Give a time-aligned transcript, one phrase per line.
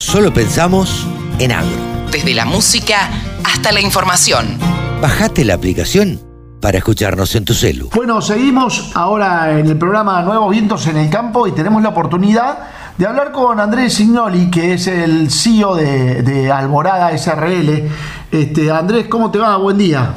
[0.00, 1.06] Solo pensamos
[1.40, 1.76] en agro.
[2.12, 3.10] Desde la música
[3.44, 4.56] hasta la información.
[5.02, 6.20] Bajate la aplicación
[6.62, 7.90] para escucharnos en tu celu.
[7.92, 12.58] Bueno, seguimos ahora en el programa Nuevos Vientos en el Campo y tenemos la oportunidad
[12.96, 17.90] de hablar con Andrés Signoli, que es el CEO de, de Alborada SRL.
[18.30, 19.56] Este, Andrés, ¿cómo te va?
[19.56, 20.14] Buen día.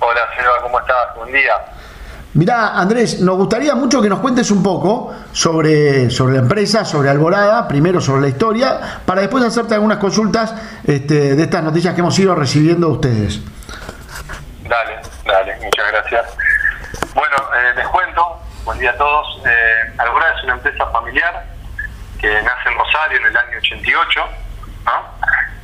[0.00, 1.16] Hola, Seba, ¿cómo estás?
[1.16, 1.52] Buen día.
[2.34, 7.08] Mirá, Andrés, nos gustaría mucho que nos cuentes un poco sobre, sobre la empresa, sobre
[7.08, 10.54] Alborada, primero sobre la historia, para después hacerte algunas consultas
[10.86, 13.40] este, de estas noticias que hemos ido recibiendo de ustedes.
[14.62, 16.26] Dale, dale, muchas gracias.
[17.14, 19.40] Bueno, eh, les cuento, buen día a todos.
[19.46, 21.46] Eh, Alborada es una empresa familiar
[22.20, 24.20] que nace en Rosario en el año 88,
[24.84, 24.92] ¿no?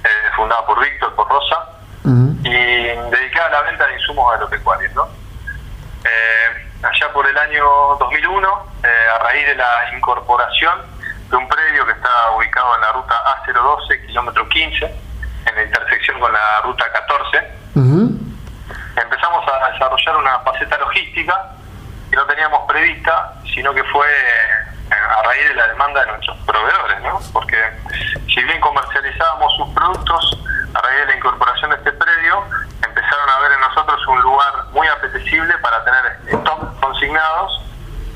[0.03, 1.57] Eh, fundada por Víctor, por Rosa,
[2.43, 2.53] y
[3.11, 5.24] dedicada a la venta de insumos agropecuarios, ¿no?
[6.85, 7.65] Allá por el año
[7.99, 10.83] 2001, eh, a raíz de la incorporación
[11.31, 14.85] de un predio que está ubicado en la ruta A012, kilómetro 15,
[15.47, 17.65] en la intersección con la ruta 14,
[18.97, 21.51] empezamos a desarrollar una faceta logística
[22.11, 26.37] que no teníamos prevista, sino que fue eh, a raíz de la demanda de nuestros
[26.47, 27.19] proveedores, ¿no?
[27.33, 27.57] Porque
[28.29, 30.39] si bien comercializábamos sus productos,
[30.75, 32.45] a raíz de la incorporación de este predio,
[32.87, 36.04] empezaron a ver en nosotros un lugar muy apetecible para tener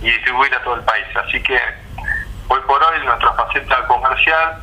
[0.02, 1.04] y distribuir a todo el país.
[1.14, 1.58] Así que
[2.48, 4.58] hoy por hoy nuestra faceta comercial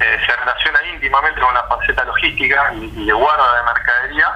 [0.00, 4.26] eh, se relaciona íntimamente con la faceta logística y, de guarda de mercadería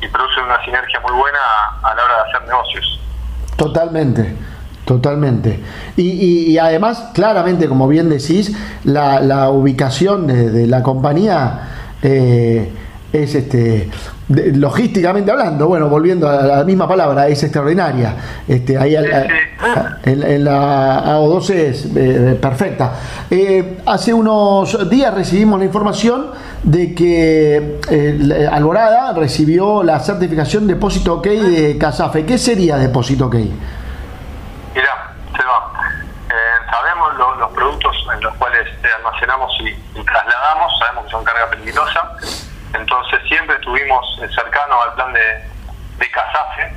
[0.00, 1.38] y produce una sinergia muy buena
[1.82, 3.00] a, la hora de hacer negocios.
[3.56, 4.36] Totalmente.
[4.84, 5.62] Totalmente.
[5.96, 11.68] Y, y, además, claramente, como bien decís, la, la ubicación de, de, la compañía
[12.02, 12.72] eh,
[13.12, 13.90] es este
[14.28, 18.16] de, logísticamente hablando, bueno, volviendo a la misma palabra, es extraordinaria.
[18.48, 18.96] Este, ahí.
[20.04, 22.92] En, en, la AO12 es eh, perfecta.
[23.30, 26.30] Eh, hace unos días recibimos la información
[26.62, 32.24] de que eh, Alborada recibió la certificación Depósito OK de Casafe.
[32.24, 33.34] ¿Qué sería Depósito OK?
[33.34, 35.72] Mira, Seba,
[36.70, 39.68] sabemos lo, los productos en los cuales almacenamos y,
[40.00, 42.16] y trasladamos, sabemos que son carga peligrosa
[42.74, 45.50] entonces siempre estuvimos cercanos al plan de,
[45.98, 46.74] de CASAFE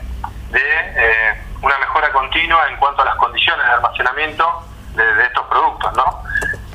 [0.49, 4.63] de eh, una mejora continua en cuanto a las condiciones de almacenamiento
[4.93, 6.23] de, estos productos, ¿no?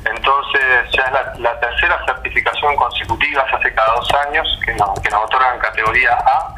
[0.05, 5.09] Entonces ya es la, tercera certificación consecutiva, se hace cada dos años, que nos, que
[5.09, 6.55] nos otorgan categoría A,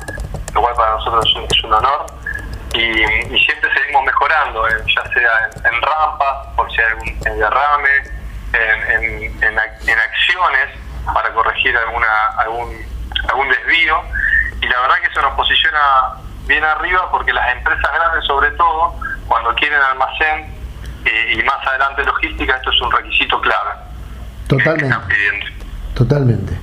[0.54, 2.06] lo cual para nosotros es un, es un honor.
[2.74, 7.90] Y, siempre seguimos mejorando, eh, ya sea en, en, rampas, por si hay algún derrame,
[8.54, 12.70] en, en acciones para corregir alguna algún
[13.30, 13.98] algún desvío.
[14.62, 15.80] Y la verdad que eso nos posiciona
[16.48, 18.96] bien arriba porque las empresas grandes sobre todo
[19.28, 20.54] cuando quieren almacén
[21.06, 23.72] eh, y más adelante logística esto es un requisito clave.
[24.48, 25.54] Totalmente.
[25.94, 26.58] Totalmente.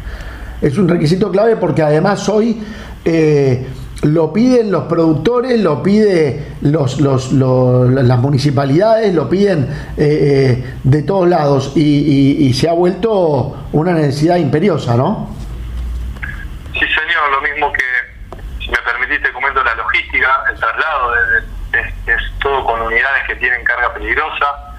[0.61, 2.63] Es un requisito clave porque además hoy
[3.05, 3.67] eh,
[4.03, 10.75] lo piden los productores, lo pide los, los, los, las municipalidades, lo piden eh, eh,
[10.83, 15.37] de todos lados y, y, y, se ha vuelto una necesidad imperiosa, ¿no?
[16.73, 17.83] Sí, señor, lo mismo que,
[18.65, 21.45] si me permitís, te comento la logística, el traslado es,
[22.41, 24.77] todo con unidades que tienen carga peligrosa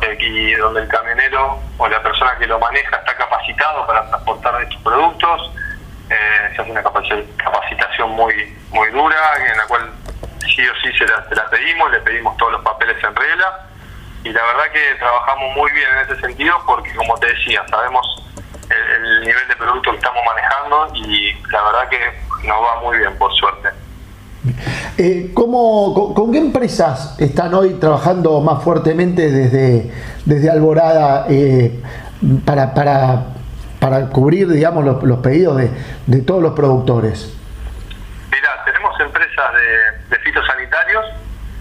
[0.00, 4.62] eh, y donde el camionero o la persona que lo maneja está capacitado para transportar
[4.62, 5.52] estos productos
[6.08, 8.34] eh, se hace una capacitación muy
[8.72, 9.16] muy dura,
[9.50, 9.90] en la cual
[10.40, 13.66] sí o sí se la, se la, pedimos, le pedimos todos los papeles en regla
[14.24, 18.06] y la verdad que trabajamos muy bien en ese sentido porque como te decía, sabemos
[18.70, 22.98] el, el nivel de producto que estamos manejando y la verdad que nos va muy
[22.98, 23.68] bien, por suerte.
[24.98, 29.92] Eh, ¿cómo, con, con, qué empresas están hoy trabajando más fuertemente desde,
[30.24, 31.80] desde Alborada eh,
[32.44, 33.26] para, para
[33.82, 35.68] para cubrir, digamos, los, los pedidos de,
[36.06, 37.34] de, todos los productores?
[39.22, 41.06] Empresas de, de fitosanitarios,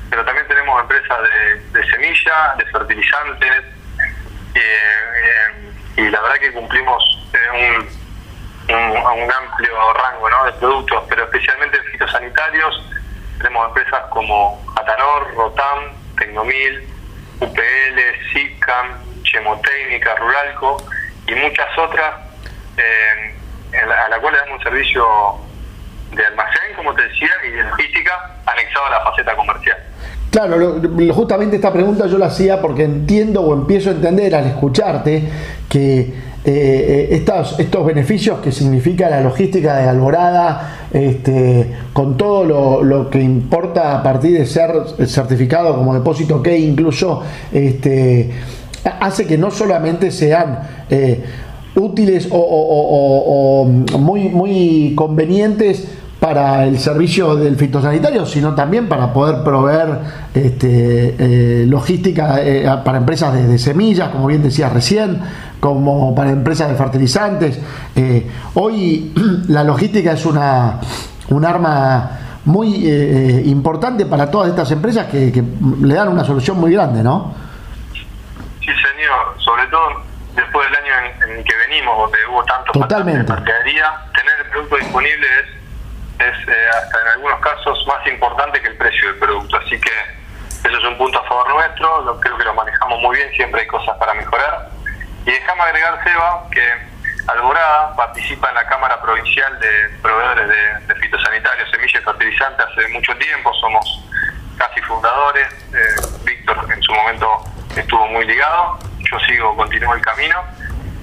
[0.10, 3.64] pero también tenemos empresas de, de semilla, de fertilizantes,
[4.56, 7.04] eh, eh, y la verdad que cumplimos
[7.54, 10.46] un, un, un, amplio rango ¿no?
[10.46, 12.84] de productos, pero especialmente en fitosanitarios
[13.38, 16.90] tenemos empresas como Atanor, Rotam, Tecnomil,
[17.42, 18.00] UPL,
[18.34, 20.84] SICAM, Chemotécnica, Ruralco,
[21.28, 22.16] y muchas otras
[22.78, 23.36] eh,
[23.74, 25.51] a la cual damos un servicio
[26.16, 28.12] de almacén, como te decía, y de logística
[28.46, 29.78] anexado a la faceta comercial.
[30.32, 30.82] Claro,
[31.14, 35.24] justamente esta pregunta yo la hacía porque entiendo o empiezo a entender al escucharte
[35.68, 36.00] que
[36.44, 37.24] eh, eh,
[37.58, 44.00] estos, beneficios que significa la logística de Alborada, este, con todo lo, lo, que importa
[44.00, 44.72] a partir de ser
[45.06, 48.32] certificado como depósito que incluso este,
[49.00, 50.60] hace que no solamente sean
[50.90, 51.24] eh,
[51.76, 53.66] útiles o,
[54.00, 55.88] muy, muy convenientes
[56.22, 60.00] para el servicio del fitosanitario, sino también para poder proveer
[60.34, 65.20] este, eh, logística eh, para empresas de, semillas, como bien decía recién,
[65.60, 67.60] como para empresas de fertilizantes.
[68.54, 69.12] hoy
[69.50, 70.80] la logística es una,
[71.30, 72.88] un arma muy
[73.46, 75.44] importante para todas estas empresas que, que
[75.82, 77.34] le dan una solución muy grande, ¿no?
[79.38, 80.02] sobre todo
[80.36, 80.94] después del año
[81.28, 83.32] en, que venimos, donde hubo tanto Totalmente.
[83.34, 83.86] mercadería,
[84.16, 85.61] tener el producto disponible es,
[86.28, 89.58] es eh, hasta en algunos casos más importante que el precio del producto.
[89.58, 89.92] Así que
[90.68, 93.68] eso es un punto a favor nuestro, creo que lo manejamos muy bien, siempre hay
[93.68, 94.70] cosas para mejorar.
[95.26, 96.92] Y dejame agregar, Seba, que
[97.28, 100.50] Alborada participa en la Cámara Provincial de Proveedores
[100.88, 104.06] de, Fitosanitarios, Semillas y Fertilizantes hace mucho tiempo, somos
[104.58, 105.48] casi fundadores.
[105.74, 107.44] Eh, Víctor en su momento
[107.76, 108.80] estuvo muy ligado
[109.12, 110.36] yo sigo, continúo el camino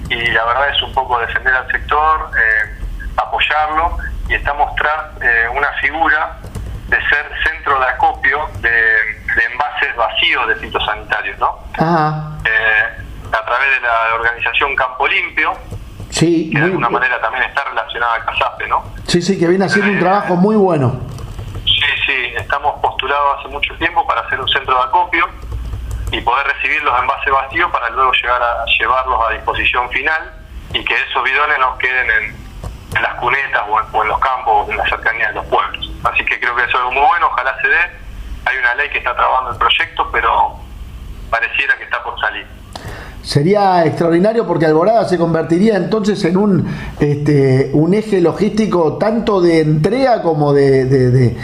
[0.09, 2.79] y la verdad es un poco defender al sector, eh,
[3.17, 3.97] apoyarlo
[4.29, 6.37] y estamos tras eh, una figura
[6.87, 8.71] de ser centro de acopio de,
[9.51, 11.59] envases vacíos de fitosanitarios, ¿no?
[12.45, 15.53] Eh, a través de la organización Campo Limpio,
[16.09, 18.83] sí, que de alguna manera también está relacionada a CASAPE, ¿no?
[19.07, 20.99] Sí, sí, que viene haciendo un trabajo muy bueno.
[21.65, 25.27] Sí, sí, estamos postulados hace mucho tiempo para ser un centro de acopio
[26.11, 30.33] y poder recibir los envases vacíos para luego llegar a llevarlos a disposición final
[30.73, 32.48] y que esos bidones nos queden en,
[32.93, 35.91] las cunetas o en, los campos o en la cercanía de los pueblos.
[36.03, 37.91] Así que creo que eso es muy bueno, ojalá se dé.
[38.45, 40.55] Hay una ley que está trabajando el proyecto, pero
[41.29, 42.47] pareciera que está por salir.
[43.21, 46.65] Sería extraordinario porque Alborada se convertiría entonces en un,
[46.99, 51.35] este, un eje logístico tanto de entrega como de,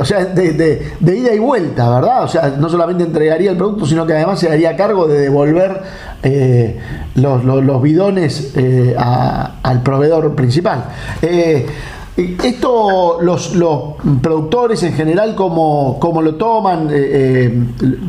[0.00, 2.24] o sea, de, ida y vuelta, ¿verdad?
[2.24, 5.82] O sea, no solamente entregaría el producto, sino que además se haría cargo de devolver
[6.22, 6.78] eh,
[7.14, 10.84] los, los, bidones eh, al proveedor principal.
[11.20, 11.66] Eh,
[12.16, 16.90] esto los, los, productores en general, como, como lo toman?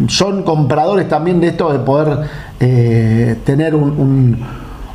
[0.07, 2.27] ¿Son compradores también de esto de poder
[2.59, 4.45] eh, tener un,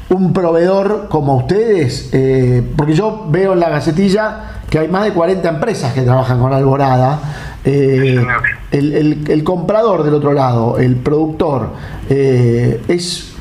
[0.09, 2.11] un, proveedor como ustedes?
[2.13, 6.41] Eh, porque yo veo en la gacetilla que hay más de 40 empresas que trabajan
[6.41, 7.19] con Alborada.
[7.65, 8.25] Eh,
[8.71, 11.71] el, comprador del otro lado, el productor,
[12.09, 13.35] es,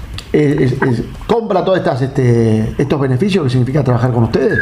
[1.28, 4.60] compra todos este, estos beneficios que significa trabajar con ustedes.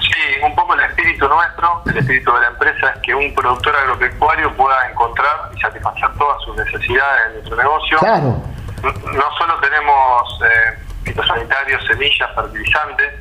[0.00, 0.80] Sí, un poco el
[1.20, 5.60] espíritu nuestro, el espíritu de la empresa es que un productor agropecuario pueda encontrar y
[5.60, 7.98] satisfacer todas sus necesidades en nuestro negocio.
[7.98, 8.42] Claro.
[8.82, 13.12] No solo tenemos eh, fitosanitarios, semillas, fertilizantes,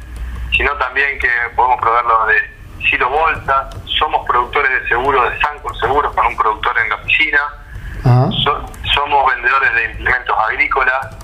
[0.55, 6.15] sino también que podemos proveerlo de silo bolsa, somos productores de seguros de Sancor Seguros
[6.15, 7.39] para un productor en la oficina,
[8.95, 11.17] somos vendedores de implementos agrícolas,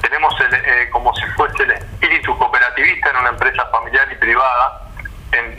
[0.00, 4.82] tenemos el, eh, como si fuese el espíritu cooperativista en una empresa familiar y privada,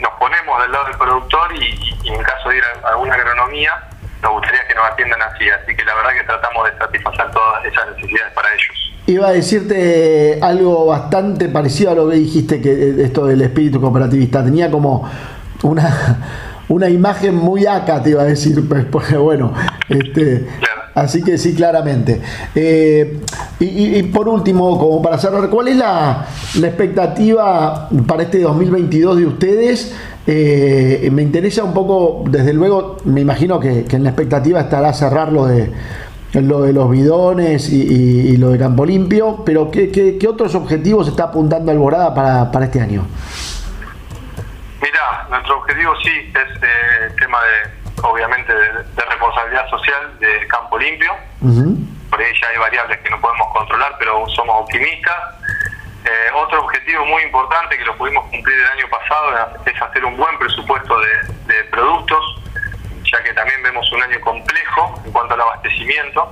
[0.00, 3.72] nos ponemos del lado del productor y, y en caso de ir a alguna agronomía,
[4.22, 7.64] nos gustaría que nos atiendan así, así que la verdad que tratamos de satisfacer todas
[7.64, 8.92] esas necesidades para ellos.
[9.06, 13.80] Iba a decirte algo bastante parecido a lo que dijiste, que eh, esto del espíritu
[13.80, 15.10] cooperativista, tenía como
[15.62, 16.22] una,
[16.68, 19.52] una imagen muy acá, te iba a decir, pues, porque bueno,
[19.88, 20.48] este,
[20.94, 22.20] así que sí, claramente.
[22.54, 23.20] Eh,
[23.60, 26.26] y, por último, como para cerrar, ¿cuál es la,
[26.58, 29.94] la expectativa para este 2022 de ustedes?
[30.26, 35.30] Eh, me interesa un poco, desde luego, me imagino que, en la expectativa estará cerrar
[35.30, 35.70] lo de,
[36.32, 41.24] lo de los bidones y, lo de Campo Limpio, pero ¿qué, qué, otros objetivos está
[41.24, 43.06] apuntando Alborada para, para este año?
[44.80, 50.78] Mira, nuestro objetivo sí es eh, el tema de, obviamente, de, responsabilidad social de Campo
[50.78, 51.12] Limpio.
[52.10, 55.16] Por ahí ya hay variables que no podemos controlar, pero somos optimistas
[56.04, 60.18] eh, otro objetivo muy importante que lo pudimos cumplir el año pasado es hacer un
[60.18, 62.42] buen presupuesto de, productos,
[63.10, 66.30] ya que también vemos un año complejo en cuanto al abastecimiento,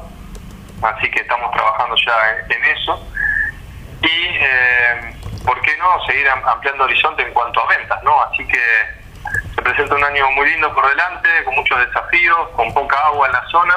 [0.82, 3.08] así que estamos trabajando ya en, eso.
[4.02, 5.14] Y, eh,
[5.44, 8.20] ¿por qué no?, seguir ampliando horizonte en cuanto a ventas, ¿no?
[8.24, 8.60] Así que
[9.62, 13.32] se presenta un año muy lindo por delante, con muchos desafíos, con poca agua en
[13.32, 13.74] la zona,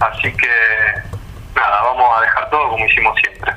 [0.00, 0.48] así que,
[1.54, 3.52] nada, vamos a dejar todo como hicimos siempre.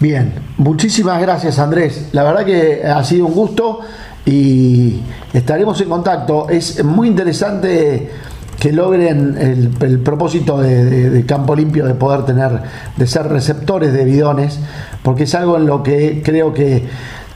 [0.00, 2.10] Bien, muchísimas gracias Andrés.
[2.12, 3.80] La verdad que ha sido un gusto
[4.26, 5.00] y
[5.32, 6.48] estaremos en contacto.
[6.50, 8.10] Es muy interesante
[8.58, 9.36] que logren
[9.80, 12.50] el, propósito de, Campo Limpio de poder tener,
[12.96, 14.58] de ser receptores de bidones,
[15.02, 16.88] porque es algo en lo que creo que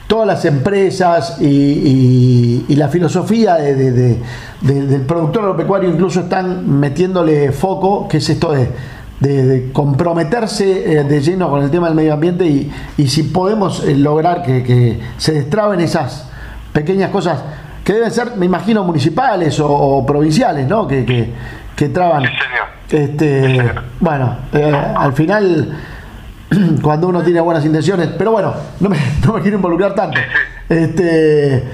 [0.09, 8.29] todas las empresas y, la filosofía del productor agropecuario incluso están metiéndole foco, que es
[8.29, 8.69] esto de
[9.21, 13.85] de, comprometerse eh, de lleno con el tema del medio ambiente y, y si podemos
[13.85, 16.29] eh, lograr que, que se destraben esas
[16.73, 17.41] pequeñas cosas
[17.85, 20.87] que deben ser, me imagino, municipales o, o provinciales, ¿no?
[20.87, 21.33] Que, que,
[21.75, 22.23] que traban.
[22.25, 22.69] Sí, señor.
[23.05, 23.83] Este, Sí, señor.
[24.00, 25.79] bueno, eh, al final,
[26.83, 30.19] cuando uno tiene buenas intenciones, pero bueno, no me, no me quiero involucrar tanto.
[30.69, 31.64] Este,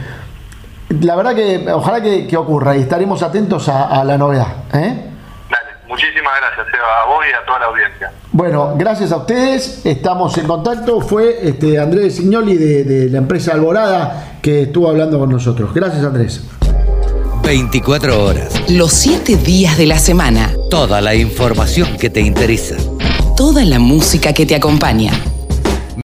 [1.00, 4.47] la verdad que ojalá que, que ocurra y estaremos atentos a, a la novedad.
[4.73, 5.11] ¿eh?
[5.50, 8.12] Dale, muchísimas gracias, Eva, a vos y a toda la audiencia.
[8.33, 11.00] Bueno, gracias a ustedes, estamos en contacto.
[11.00, 15.73] Fue este, Andrés Signoli de, de la empresa Alborada que estuvo hablando con nosotros.
[15.73, 16.45] Gracias, Andrés.
[17.45, 18.71] 24 horas.
[18.71, 20.50] Los siete días de la semana.
[20.71, 22.76] Toda la información que te interesa.
[23.37, 25.11] Toda la música que te acompaña.